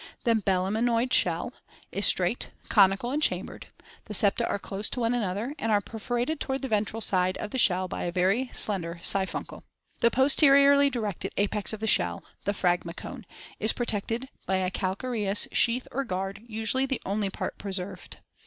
[0.23, 1.53] The belemnoid shell
[1.93, 1.95] (Figs.
[1.95, 3.67] 114, 115) is straight, conical, and chambered;
[4.05, 7.51] the septa are close to one another and are perforated toward the ventral side of
[7.51, 9.61] the shell by a very slender siphuncle.
[9.99, 13.69] The posteriorly directed apex of the shell, the phragmacone (see Fig.
[13.69, 18.17] 115), is protected by a calcareous sheath or guard, usually the only part preserved.